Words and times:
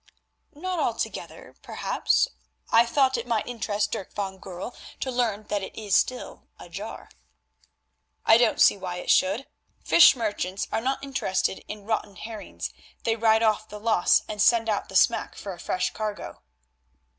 "Not 0.55 0.79
altogether 0.79 1.53
perhaps. 1.61 2.27
I 2.71 2.87
thought 2.87 3.17
it 3.19 3.27
might 3.27 3.45
interest 3.47 3.91
Dirk 3.91 4.15
van 4.15 4.39
Goorl 4.39 4.75
to 4.99 5.11
learn 5.11 5.43
that 5.49 5.61
it 5.61 5.75
is 5.75 5.95
still 5.95 6.47
ajar." 6.57 7.07
"I 8.25 8.37
don't 8.39 8.59
see 8.59 8.77
why 8.77 8.95
it 8.95 9.11
should. 9.11 9.45
Fish 9.83 10.15
merchants 10.15 10.67
are 10.71 10.81
not 10.81 11.03
interested 11.03 11.63
in 11.67 11.85
rotten 11.85 12.15
herrings; 12.15 12.71
they 13.03 13.15
write 13.15 13.43
off 13.43 13.69
the 13.69 13.79
loss 13.79 14.23
and 14.27 14.41
send 14.41 14.69
out 14.69 14.89
the 14.89 14.95
smack 14.95 15.35
for 15.35 15.53
a 15.53 15.59
fresh 15.59 15.93
cargo." 15.93 16.41